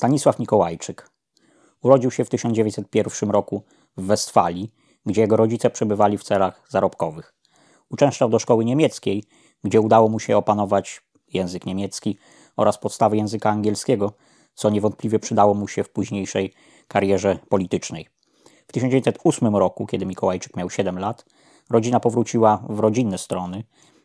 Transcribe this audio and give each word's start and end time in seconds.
Stanisław 0.00 0.38
Mikołajczyk 0.38 1.10
urodził 1.82 2.10
się 2.10 2.24
w 2.24 2.28
1901 2.28 3.30
roku 3.30 3.62
w 3.96 4.06
Westfalii, 4.06 4.70
gdzie 5.06 5.20
jego 5.20 5.36
rodzice 5.36 5.70
przebywali 5.70 6.18
w 6.18 6.22
celach 6.22 6.66
zarobkowych. 6.68 7.34
Uczęszczał 7.90 8.28
do 8.28 8.38
szkoły 8.38 8.64
niemieckiej, 8.64 9.24
gdzie 9.64 9.80
udało 9.80 10.08
mu 10.08 10.20
się 10.20 10.36
opanować 10.36 11.02
język 11.28 11.66
niemiecki 11.66 12.18
oraz 12.56 12.78
podstawy 12.78 13.16
języka 13.16 13.50
angielskiego, 13.50 14.12
co 14.54 14.70
niewątpliwie 14.70 15.18
przydało 15.18 15.54
mu 15.54 15.68
się 15.68 15.84
w 15.84 15.90
późniejszej 15.90 16.54
karierze 16.88 17.38
politycznej. 17.48 18.08
W 18.68 18.72
1908 18.72 19.56
roku, 19.56 19.86
kiedy 19.86 20.06
Mikołajczyk 20.06 20.56
miał 20.56 20.70
7 20.70 20.98
lat, 20.98 21.24
rodzina 21.70 22.00
powróciła 22.00 22.64
w 22.68 22.78
rodzinne 22.78 23.18
strony 23.18 23.64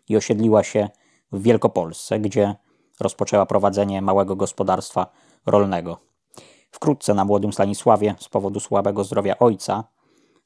i 0.10 0.18
osiedliła 0.18 0.64
się 0.64 0.90
w 1.32 1.42
Wielkopolsce, 1.42 2.20
gdzie 2.20 2.56
rozpoczęła 3.00 3.46
prowadzenie 3.46 4.02
małego 4.02 4.36
gospodarstwa 4.36 5.08
rolnego. 5.46 5.98
Wkrótce 6.72 7.14
na 7.14 7.26
młodym 7.26 7.54
Stanisławie 7.54 8.16
z 8.20 8.30
powodu 8.30 8.60
słabego 8.60 9.04
zdrowia 9.04 9.40
ojca 9.40 9.84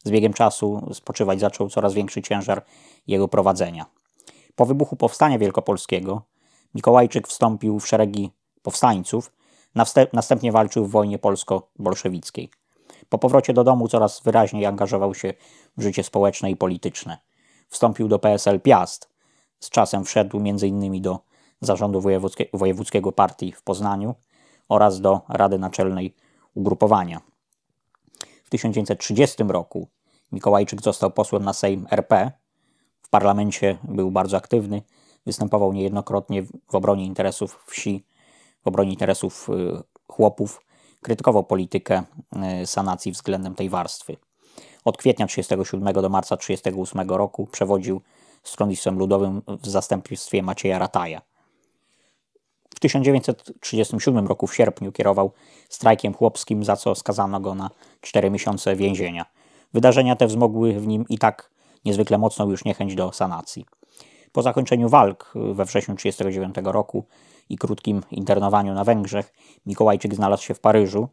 z 0.04 0.12
biegiem 0.12 0.34
czasu 0.34 0.90
spoczywać 0.94 1.40
zaczął 1.40 1.70
coraz 1.70 1.94
większy 1.94 2.22
ciężar 2.22 2.66
jego 3.08 3.28
prowadzenia. 3.28 3.86
Po 4.56 4.66
wybuchu 4.66 4.96
Powstania 4.96 5.40
Wielkopolskiego 5.40 6.22
Mikołajczyk 6.76 7.28
wstąpił 7.28 7.80
w 7.80 7.88
szeregi 7.88 8.32
powstańców, 8.62 9.32
następnie 10.14 10.52
walczył 10.52 10.86
w 10.86 10.92
wojnie 10.92 11.20
polsko-bolszewickiej. 11.20 12.50
Po 13.10 13.18
powrocie 13.18 13.54
do 13.54 13.64
domu 13.64 13.88
coraz 13.88 14.22
wyraźniej 14.24 14.66
angażował 14.66 15.16
się 15.16 15.34
w 15.78 15.82
życie 15.82 16.04
społeczne 16.04 16.52
i 16.52 16.56
polityczne. 16.56 17.18
Wstąpił 17.68 18.08
do 18.08 18.20
PSL 18.20 18.62
Piast, 18.62 19.10
z 19.60 19.70
czasem 19.70 20.06
wszedł 20.06 20.38
m.in. 20.38 21.02
do 21.02 21.20
zarządu 21.62 22.02
wojewódzkiego 22.54 23.12
partii 23.12 23.52
w 23.52 23.64
Poznaniu 23.64 24.16
oraz 24.70 25.02
do 25.02 25.22
Rady 25.30 25.60
Naczelnej 25.60 26.16
Ugrupowania. 26.56 27.22
W 28.44 28.50
1930 28.50 29.44
roku 29.44 29.88
Mikołajczyk 30.32 30.82
został 30.82 31.12
posłem 31.12 31.44
na 31.44 31.54
Sejm 31.54 31.88
RP. 31.92 32.32
W 33.02 33.10
parlamencie 33.10 33.78
był 33.84 34.12
bardzo 34.12 34.38
aktywny, 34.38 34.82
występował 35.26 35.74
niejednokrotnie 35.74 36.44
w 36.44 36.76
obronie 36.76 37.06
interesów 37.06 37.64
wsi, 37.68 38.06
w 38.64 38.68
obronie 38.68 38.92
interesów 38.92 39.50
y, 39.50 39.84
chłopów, 40.08 40.62
krytykował 41.02 41.44
politykę 41.44 42.04
y, 42.62 42.68
sanacji 42.68 43.12
względem 43.12 43.56
tej 43.56 43.70
warstwy. 43.70 44.18
Od 44.86 44.98
kwietnia 44.98 45.28
1937 45.28 46.04
do 46.04 46.10
marca 46.10 46.38
1938 46.38 47.18
roku 47.18 47.48
przewodził 47.48 48.02
Stronnictwem 48.44 49.00
Ludowym 49.00 49.42
w 49.48 49.70
zastępstwie 49.70 50.44
Macieja 50.44 50.80
Rataja. 50.80 51.22
W 52.80 52.82
1937 52.82 54.28
roku 54.28 54.48
w 54.48 54.56
sierpniu 54.56 54.92
kierował 54.92 55.32
strajkiem 55.70 56.14
chłopskim, 56.14 56.64
za 56.64 56.76
co 56.76 56.96
skazano 56.96 57.40
go 57.40 57.56
na 57.56 57.70
4 58.02 58.32
miesiące 58.32 58.76
więzienia. 58.76 59.26
Wydarzenia 59.74 60.16
te 60.16 60.28
wzmogły 60.28 60.74
w 60.74 60.88
nim 60.88 61.06
i 61.10 61.18
tak 61.18 61.52
niezwykle 61.86 62.18
mocną 62.18 62.50
już 62.50 62.66
niechęć 62.66 62.96
do 62.96 63.12
sanacji. 63.12 63.66
Po 64.32 64.42
zakończeniu 64.42 64.90
walk 64.90 65.34
we 65.36 65.66
wrześniu 65.66 65.96
1939 65.96 66.74
roku 66.74 67.06
i 67.50 67.58
krótkim 67.58 68.02
internowaniu 68.12 68.74
na 68.74 68.84
Węgrzech, 68.84 69.34
Mikołajczyk 69.66 70.16
znalazł 70.16 70.44
się 70.44 70.54
w 70.54 70.60
Paryżu, 70.60 71.08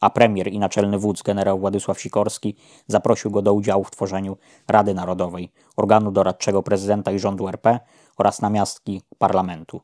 a 0.00 0.10
premier 0.10 0.48
i 0.48 0.58
naczelny 0.58 0.98
wódz 0.98 1.22
generał 1.22 1.58
Władysław 1.58 2.00
Sikorski 2.00 2.56
zaprosił 2.86 3.30
go 3.30 3.42
do 3.42 3.54
udziału 3.54 3.84
w 3.84 3.90
tworzeniu 3.90 4.36
Rady 4.68 4.94
Narodowej, 4.94 5.52
organu 5.76 6.12
doradczego 6.12 6.62
prezydenta 6.62 7.12
i 7.12 7.18
rządu 7.18 7.48
RP 7.48 7.80
oraz 8.16 8.40
namiastki 8.40 9.02
parlamentu. 9.18 9.80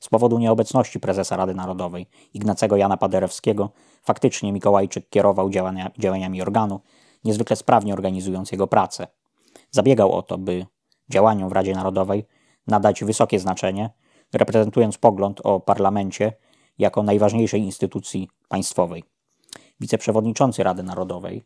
Z 0.00 0.08
powodu 0.08 0.38
nieobecności 0.38 1.00
prezesa 1.00 1.36
Rady 1.36 1.54
Narodowej 1.54 2.06
Ignacego 2.34 2.76
Jana 2.76 2.96
Paderewskiego 2.96 3.70
faktycznie 4.02 4.52
Mikołajczyk 4.52 5.08
kierował 5.08 5.50
działania, 5.50 5.90
działaniami 5.98 6.42
organu, 6.42 6.80
niezwykle 7.24 7.56
sprawnie 7.56 7.92
organizując 7.92 8.52
jego 8.52 8.66
pracę. 8.66 9.06
Zabiegał 9.70 10.12
o 10.12 10.22
to, 10.22 10.38
by 10.38 10.66
działaniom 11.08 11.48
w 11.48 11.52
Radzie 11.52 11.74
Narodowej 11.74 12.26
nadać 12.66 13.04
wysokie 13.04 13.38
znaczenie, 13.38 13.90
reprezentując 14.32 14.98
pogląd 14.98 15.40
o 15.44 15.60
parlamencie 15.60 16.32
jako 16.78 17.02
najważniejszej 17.02 17.60
instytucji 17.60 18.28
państwowej. 18.48 19.04
Wiceprzewodniczący 19.80 20.62
Rady 20.62 20.82
Narodowej, 20.82 21.44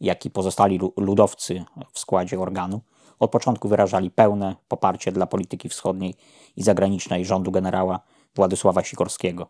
jak 0.00 0.26
i 0.26 0.30
pozostali 0.30 0.80
ludowcy 0.96 1.64
w 1.92 1.98
składzie 1.98 2.40
organu, 2.40 2.80
od 3.18 3.30
początku 3.30 3.68
wyrażali 3.68 4.10
pełne 4.10 4.56
poparcie 4.68 5.12
dla 5.12 5.26
polityki 5.26 5.68
wschodniej 5.68 6.14
i 6.56 6.62
zagranicznej 6.62 7.24
rządu 7.24 7.50
generała 7.50 8.00
Władysława 8.34 8.84
Sikorskiego. 8.84 9.48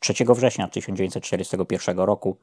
3 0.00 0.14
września 0.34 0.68
1941 0.68 1.98
roku 1.98 2.36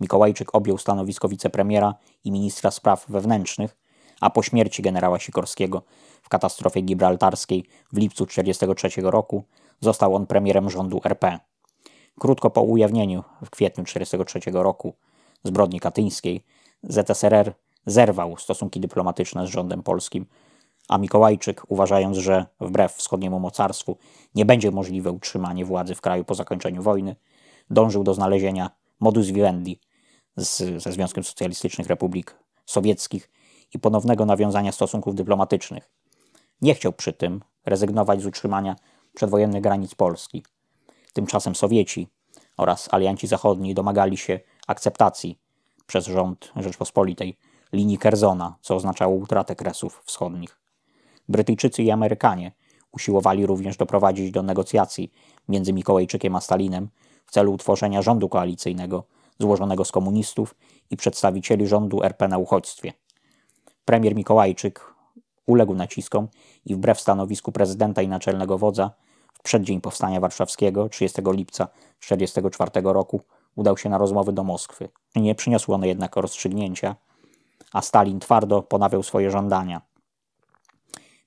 Mikołajczyk 0.00 0.54
objął 0.54 0.78
stanowisko 0.78 1.28
wicepremiera 1.28 1.94
i 2.24 2.32
ministra 2.32 2.70
spraw 2.70 3.06
wewnętrznych, 3.08 3.76
a 4.20 4.30
po 4.30 4.42
śmierci 4.42 4.82
generała 4.82 5.18
Sikorskiego 5.18 5.82
w 6.22 6.28
katastrofie 6.28 6.82
gibraltarskiej 6.82 7.64
w 7.92 7.98
lipcu 7.98 8.26
1943 8.26 9.10
roku 9.10 9.44
został 9.80 10.14
on 10.14 10.26
premierem 10.26 10.70
rządu 10.70 11.00
RP. 11.04 11.38
Krótko 12.20 12.50
po 12.50 12.62
ujawnieniu 12.62 13.24
w 13.44 13.50
kwietniu 13.50 13.84
1943 13.84 14.62
roku 14.62 14.94
zbrodni 15.44 15.80
katyńskiej 15.80 16.44
ZSRR 16.82 17.52
zerwał 17.90 18.36
stosunki 18.36 18.80
dyplomatyczne 18.80 19.46
z 19.46 19.50
rządem 19.50 19.82
polskim, 19.82 20.26
a 20.88 20.98
Mikołajczyk, 20.98 21.62
uważając, 21.68 22.16
że 22.16 22.46
wbrew 22.60 22.92
wschodniemu 22.92 23.40
mocarstwu 23.40 23.96
nie 24.34 24.44
będzie 24.44 24.70
możliwe 24.70 25.12
utrzymanie 25.12 25.64
władzy 25.64 25.94
w 25.94 26.00
kraju 26.00 26.24
po 26.24 26.34
zakończeniu 26.34 26.82
wojny, 26.82 27.16
dążył 27.70 28.04
do 28.04 28.14
znalezienia 28.14 28.70
modus 29.00 29.26
vivendi 29.26 29.80
z, 30.36 30.82
ze 30.82 30.92
Związkiem 30.92 31.24
Socjalistycznych 31.24 31.86
Republik 31.88 32.38
Sowieckich 32.66 33.30
i 33.74 33.78
ponownego 33.78 34.26
nawiązania 34.26 34.72
stosunków 34.72 35.14
dyplomatycznych. 35.14 35.90
Nie 36.62 36.74
chciał 36.74 36.92
przy 36.92 37.12
tym 37.12 37.42
rezygnować 37.66 38.22
z 38.22 38.26
utrzymania 38.26 38.76
przedwojennych 39.14 39.62
granic 39.62 39.94
Polski. 39.94 40.44
Tymczasem 41.12 41.54
Sowieci 41.54 42.08
oraz 42.56 42.88
alianci 42.94 43.26
zachodni 43.26 43.74
domagali 43.74 44.16
się 44.16 44.40
akceptacji 44.66 45.38
przez 45.86 46.06
rząd 46.06 46.52
Rzeczpospolitej 46.56 47.36
linii 47.72 47.98
Kerzona, 47.98 48.56
co 48.60 48.76
oznaczało 48.76 49.14
utratę 49.14 49.56
Kresów 49.56 50.02
Wschodnich. 50.04 50.58
Brytyjczycy 51.28 51.82
i 51.82 51.90
Amerykanie 51.90 52.52
usiłowali 52.92 53.46
również 53.46 53.76
doprowadzić 53.76 54.30
do 54.30 54.42
negocjacji 54.42 55.12
między 55.48 55.72
Mikołajczykiem 55.72 56.36
a 56.36 56.40
Stalinem 56.40 56.88
w 57.26 57.30
celu 57.30 57.52
utworzenia 57.52 58.02
rządu 58.02 58.28
koalicyjnego 58.28 59.04
złożonego 59.38 59.84
z 59.84 59.92
komunistów 59.92 60.54
i 60.90 60.96
przedstawicieli 60.96 61.66
rządu 61.66 62.02
RP 62.02 62.28
na 62.28 62.38
uchodźstwie. 62.38 62.92
Premier 63.84 64.14
Mikołajczyk 64.14 64.94
uległ 65.46 65.74
naciskom 65.74 66.28
i 66.64 66.74
wbrew 66.74 67.00
stanowisku 67.00 67.52
prezydenta 67.52 68.02
i 68.02 68.08
naczelnego 68.08 68.58
wodza 68.58 68.90
w 69.32 69.42
przeddzień 69.42 69.80
powstania 69.80 70.20
warszawskiego 70.20 70.88
30 70.88 71.22
lipca 71.24 71.66
1944 72.00 72.92
roku 72.92 73.20
udał 73.56 73.76
się 73.76 73.88
na 73.88 73.98
rozmowy 73.98 74.32
do 74.32 74.44
Moskwy. 74.44 74.88
Nie 75.16 75.34
przyniosły 75.34 75.74
one 75.74 75.88
jednak 75.88 76.16
rozstrzygnięcia, 76.16 76.96
a 77.72 77.82
Stalin 77.82 78.20
twardo 78.20 78.62
ponawiał 78.62 79.02
swoje 79.02 79.30
żądania. 79.30 79.80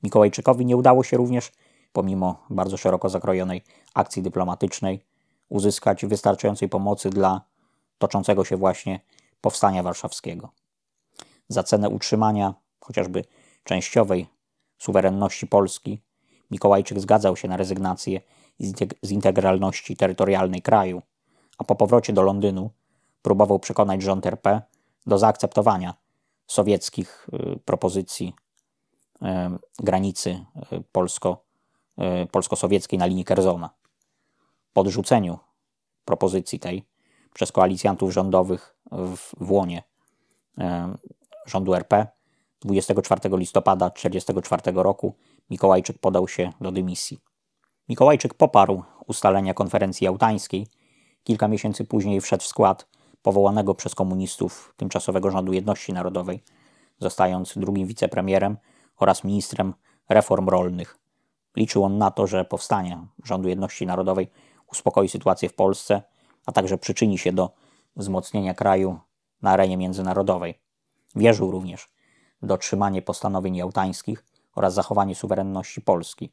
Mikołajczykowi 0.03 0.65
nie 0.65 0.77
udało 0.77 1.03
się 1.03 1.17
również, 1.17 1.51
pomimo 1.93 2.45
bardzo 2.49 2.77
szeroko 2.77 3.09
zakrojonej 3.09 3.63
akcji 3.93 4.23
dyplomatycznej, 4.23 5.05
uzyskać 5.49 6.05
wystarczającej 6.05 6.69
pomocy 6.69 7.09
dla 7.09 7.41
toczącego 7.97 8.45
się 8.45 8.57
właśnie 8.57 8.99
powstania 9.41 9.83
warszawskiego. 9.83 10.49
Za 11.47 11.63
cenę 11.63 11.89
utrzymania 11.89 12.53
chociażby 12.79 13.25
częściowej 13.63 14.27
suwerenności 14.77 15.47
Polski, 15.47 16.01
Mikołajczyk 16.51 16.99
zgadzał 16.99 17.35
się 17.35 17.47
na 17.47 17.57
rezygnację 17.57 18.21
z 19.01 19.11
integralności 19.11 19.95
terytorialnej 19.95 20.61
kraju, 20.61 21.01
a 21.57 21.63
po 21.63 21.75
powrocie 21.75 22.13
do 22.13 22.21
Londynu 22.21 22.69
próbował 23.21 23.59
przekonać 23.59 24.01
rząd 24.01 24.25
RP 24.25 24.61
do 25.05 25.17
zaakceptowania 25.17 26.00
sowieckich 26.51 27.27
y, 27.33 27.59
propozycji 27.65 28.33
y, 29.21 29.25
granicy 29.79 30.29
y, 30.73 30.83
polsko, 30.91 31.43
polsko-sowieckiej 32.31 32.99
na 32.99 33.05
linii 33.05 33.25
Kerzona. 33.25 33.69
Po 34.73 34.81
odrzuceniu 34.81 35.39
propozycji 36.05 36.59
tej 36.59 36.85
przez 37.33 37.51
koalicjantów 37.51 38.13
rządowych 38.13 38.75
w, 38.91 39.17
w 39.45 39.51
łonie 39.51 39.83
rządu 41.45 41.73
RP 41.73 42.07
24 42.61 43.37
listopada 43.37 43.89
1944 43.89 44.83
roku 44.83 45.15
Mikołajczyk 45.49 45.97
podał 45.97 46.27
się 46.27 46.51
do 46.61 46.71
dymisji. 46.71 47.19
Mikołajczyk 47.89 48.33
poparł 48.33 48.83
ustalenia 49.07 49.53
konferencji 49.53 50.05
jałtańskiej. 50.05 50.67
Kilka 51.23 51.47
miesięcy 51.47 51.85
później 51.85 52.21
wszedł 52.21 52.43
w 52.43 52.47
skład 52.47 52.87
powołanego 53.21 53.75
przez 53.75 53.95
komunistów 53.95 54.73
tymczasowego 54.77 55.31
rządu 55.31 55.53
jedności 55.53 55.93
narodowej, 55.93 56.43
zostając 56.99 57.53
drugim 57.57 57.87
wicepremierem 57.87 58.57
oraz 58.97 59.23
ministrem 59.23 59.73
reform 60.09 60.49
rolnych. 60.49 60.97
Liczył 61.55 61.83
on 61.83 61.97
na 61.97 62.11
to, 62.11 62.27
że 62.27 62.45
powstanie 62.45 63.07
rządu 63.23 63.49
jedności 63.49 63.85
narodowej 63.85 64.31
uspokoi 64.67 65.09
sytuację 65.09 65.49
w 65.49 65.53
Polsce 65.53 66.01
a 66.45 66.51
także 66.51 66.77
przyczyni 66.77 67.17
się 67.17 67.33
do 67.33 67.53
wzmocnienia 67.95 68.53
kraju 68.53 68.99
na 69.41 69.51
arenie 69.51 69.77
międzynarodowej. 69.77 70.59
Wierzył 71.15 71.51
również 71.51 71.89
w 72.41 72.45
dotrzymanie 72.45 73.01
postanowień 73.01 73.55
jałtańskich 73.55 74.25
oraz 74.55 74.73
zachowanie 74.73 75.15
suwerenności 75.15 75.81
Polski. 75.81 76.31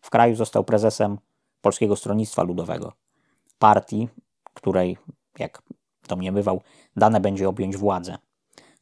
W 0.00 0.10
kraju 0.10 0.36
został 0.36 0.64
prezesem 0.64 1.18
Polskiego 1.60 1.96
Stronnictwa 1.96 2.42
Ludowego, 2.42 2.92
partii, 3.58 4.08
której, 4.54 4.98
jak 5.38 5.62
domniemywał, 6.06 6.60
dane 6.96 7.20
będzie 7.20 7.48
objąć 7.48 7.76
władzę. 7.76 8.18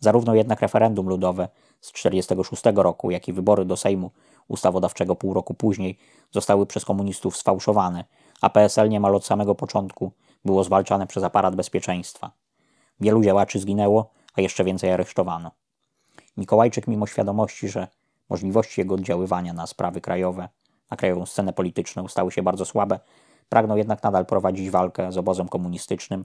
Zarówno 0.00 0.34
jednak 0.34 0.60
referendum 0.60 1.08
ludowe 1.08 1.48
z 1.80 1.92
1946 1.92 2.76
roku, 2.76 3.10
jak 3.10 3.28
i 3.28 3.32
wybory 3.32 3.64
do 3.64 3.76
Sejmu 3.76 4.10
Ustawodawczego 4.48 5.16
pół 5.16 5.34
roku 5.34 5.54
później 5.54 5.98
zostały 6.30 6.66
przez 6.66 6.84
komunistów 6.84 7.36
sfałszowane, 7.36 8.04
a 8.40 8.50
PSL 8.50 8.88
niemal 8.88 9.14
od 9.14 9.26
samego 9.26 9.54
początku 9.54 10.12
było 10.44 10.64
zwalczane 10.64 11.06
przez 11.06 11.24
aparat 11.24 11.56
bezpieczeństwa. 11.56 12.30
Wielu 13.00 13.22
działaczy 13.22 13.58
zginęło, 13.58 14.10
a 14.34 14.40
jeszcze 14.40 14.64
więcej 14.64 14.90
aresztowano. 14.90 15.50
Mikołajczyk, 16.36 16.88
mimo 16.88 17.06
świadomości, 17.06 17.68
że 17.68 17.88
możliwości 18.30 18.80
jego 18.80 18.94
oddziaływania 18.94 19.52
na 19.52 19.66
sprawy 19.66 20.00
krajowe, 20.00 20.48
na 20.90 20.96
krajową 20.96 21.26
scenę 21.26 21.52
polityczną 21.52 22.08
stały 22.08 22.32
się 22.32 22.42
bardzo 22.42 22.64
słabe, 22.64 23.00
pragnął 23.48 23.78
jednak 23.78 24.02
nadal 24.02 24.26
prowadzić 24.26 24.70
walkę 24.70 25.12
z 25.12 25.18
obozem 25.18 25.48
komunistycznym 25.48 26.24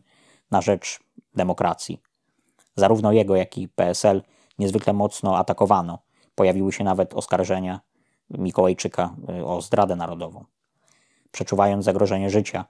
na 0.52 0.62
rzecz 0.62 1.00
demokracji. 1.36 2.02
Zarówno 2.76 3.12
jego, 3.12 3.36
jak 3.36 3.58
i 3.58 3.68
PSL 3.68 4.24
niezwykle 4.60 4.94
mocno 4.94 5.38
atakowano. 5.38 6.00
Pojawiły 6.36 6.72
się 6.72 6.84
nawet 6.84 7.14
oskarżenia 7.14 7.80
Mikołajczyka 8.30 9.16
y, 9.40 9.46
o 9.46 9.62
zdradę 9.62 9.96
narodową. 9.96 10.46
Przeczuwając 11.32 11.86
zagrożenie 11.86 12.30
życia 12.30 12.66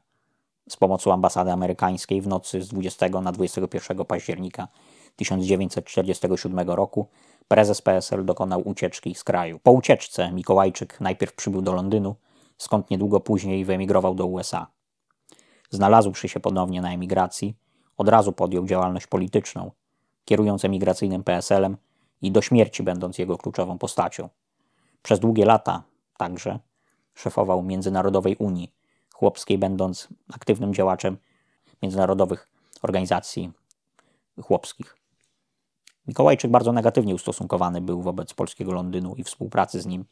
z 0.70 0.78
pomocą 0.78 1.14
ambasady 1.14 1.52
amerykańskiej 1.52 2.22
w 2.22 2.28
nocy 2.28 2.62
z 2.62 2.68
20 2.68 3.10
na 3.10 3.32
21 3.32 4.06
października 4.06 4.68
1947 5.16 6.70
roku, 6.70 7.08
prezes 7.48 7.82
PSL 7.82 8.26
dokonał 8.26 8.68
ucieczki 8.68 9.16
z 9.16 9.24
kraju. 9.24 9.60
Po 9.60 9.72
ucieczce 9.72 10.32
Mikołajczyk 10.32 11.02
najpierw 11.02 11.34
przybył 11.34 11.62
do 11.62 11.74
Londynu, 11.74 12.16
skąd 12.58 12.90
niedługo 12.90 13.20
później 13.20 13.66
wyemigrował 13.66 14.16
do 14.16 14.26
USA. 14.26 14.68
Znalazłszy 15.70 16.30
się 16.30 16.40
ponownie 16.40 16.82
na 16.82 16.94
emigracji, 16.94 17.56
od 18.00 18.10
razu 18.10 18.32
podjął 18.32 18.66
działalność 18.66 19.08
polityczną, 19.08 19.72
kierując 20.26 20.66
emigracyjnym 20.66 21.24
PSL-em 21.24 21.78
i 22.22 22.32
do 22.32 22.42
śmierci 22.42 22.84
będąc 22.84 23.18
jego 23.18 23.38
kluczową 23.38 23.78
postacią. 23.78 24.30
Przez 25.02 25.20
długie 25.20 25.46
lata 25.46 25.84
także 26.18 26.60
szefował 27.14 27.64
Międzynarodowej 27.64 28.36
Unii 28.36 28.74
Chłopskiej, 29.14 29.58
będąc 29.58 30.08
aktywnym 30.34 30.74
działaczem 30.74 31.18
międzynarodowych 31.82 32.50
organizacji 32.82 33.52
chłopskich. 34.42 34.98
Mikołajczyk 36.08 36.52
bardzo 36.52 36.72
negatywnie 36.72 37.16
ustosunkowany 37.16 37.82
był 37.82 38.02
wobec 38.02 38.34
polskiego 38.34 38.72
Londynu 38.72 39.16
i 39.16 39.24
współpracy 39.24 39.82
z 39.82 39.86
nim, 39.86 40.06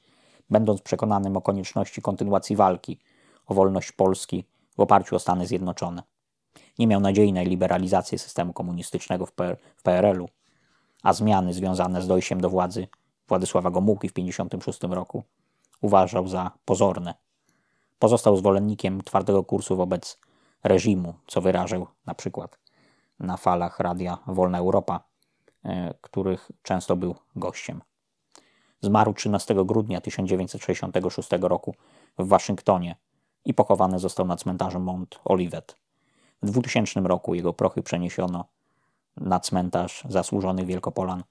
będąc 0.49 0.81
przekonanym 0.81 1.37
o 1.37 1.41
konieczności 1.41 2.01
kontynuacji 2.01 2.55
walki 2.55 2.99
o 3.45 3.53
wolność 3.53 3.91
Polski 3.91 4.43
w 4.77 4.79
oparciu 4.79 5.15
o 5.15 5.19
Stany 5.19 5.47
Zjednoczone. 5.47 6.16
Nie 6.79 6.87
miał 6.87 7.01
nadziei 7.01 7.33
na 7.33 7.41
liberalizację 7.41 8.19
systemu 8.19 8.53
komunistycznego 8.53 9.25
w, 9.25 9.31
PRL-u, 9.83 10.29
a 11.03 11.13
zmiany 11.13 11.53
związane 11.53 12.01
z 12.01 12.07
dojściem 12.07 12.41
do 12.41 12.49
władzy 12.49 12.87
Władysława 13.27 13.71
Gomułki 13.71 14.09
w 14.09 14.13
1956 14.13 14.93
roku 14.95 15.23
uważał 15.81 16.27
za 16.27 16.51
pozorne. 16.65 17.13
Pozostał 17.99 18.37
zwolennikiem 18.37 19.03
twardego 19.03 19.43
kursu 19.43 19.77
wobec 19.77 20.19
reżimu, 20.63 21.13
co 21.27 21.41
wyrażał 21.41 21.87
na 22.05 22.13
przykład 22.13 22.59
na 23.19 23.37
falach 23.37 23.79
radia 23.79 24.17
Wolna 24.27 24.57
Europa, 24.57 25.03
e, 25.63 25.93
których 26.01 26.51
często 26.63 26.95
był 26.95 27.15
gościem. 27.35 27.81
Zmarł 28.81 29.13
13 29.13 29.65
grudnia 29.65 30.01
1966 30.01 31.29
roku 31.41 31.75
w 32.17 32.27
Waszyngtonie 32.27 32.95
i 33.45 33.53
pochowany 33.53 33.99
został 33.99 34.25
na 34.25 34.37
cmentarzu 34.37 34.79
Mount 34.79 35.19
Olivet. 35.25 35.77
W 36.41 36.51
2000 36.51 36.99
roku 36.99 37.35
jego 37.35 37.53
prochy 37.53 37.83
przeniesiono 37.83 38.45
na 39.17 39.39
cmentarz 39.39 40.03
zasłużonych 40.09 40.65
Wielkopolan 40.65 41.23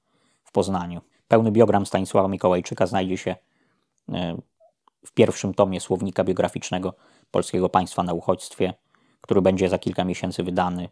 w 0.45 0.53
Poznaniu. 0.53 1.01
Pełny 1.29 1.53
biogram 1.53 1.87
Stanisława 1.87 2.29
Mikołajczyka 2.29 2.87
znajdzie 2.87 3.19
się 3.19 3.37
e, 4.13 4.37
w 5.07 5.13
pierwszym 5.13 5.55
tomie 5.55 5.81
słownika 5.81 6.25
biograficznego 6.25 6.95
Polskiego 7.31 7.69
Państwa 7.69 8.03
na 8.03 8.13
Uchodźstwie, 8.13 8.75
który 9.21 9.43
będzie 9.43 9.69
za 9.69 9.79
kilka 9.79 10.05
miesięcy 10.05 10.43
wydany 10.43 10.89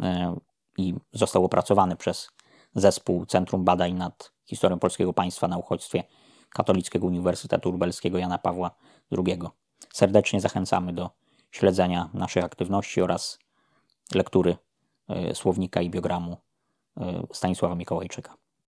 e, 0.00 0.36
i 0.78 0.94
został 1.12 1.44
opracowany 1.44 1.96
przez 1.96 2.30
zespół 2.74 3.26
Centrum 3.26 3.64
Badań 3.64 3.92
nad 3.92 4.32
Historią 4.46 4.78
Polskiego 4.78 5.12
Państwa 5.12 5.48
na 5.48 5.58
Uchodźstwie 5.58 6.04
Katolickiego 6.48 7.06
Uniwersytetu 7.06 7.70
Lubelskiego 7.70 8.18
Jana 8.18 8.38
Pawła 8.38 8.70
II. 9.12 9.38
Serdecznie 9.92 10.40
zachęcamy 10.40 10.92
do 10.92 11.10
śledzenia 11.50 12.10
naszej 12.14 12.42
aktywności 12.42 13.02
oraz 13.02 13.38
lektury 14.14 14.56
e, 15.08 15.34
słownika 15.34 15.82
i 15.82 15.90
biogramu 15.90 16.36
Stanisława 17.32 17.74
Mikołajczyka. 17.74 18.34